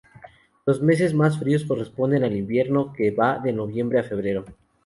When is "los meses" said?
0.65-1.13